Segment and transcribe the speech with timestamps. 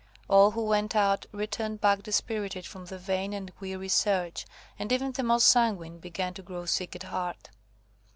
[0.27, 4.47] All who went out, returned back dispirited from the vain and weary search,
[4.79, 7.51] and even the most sanguine began to grow sick at heart.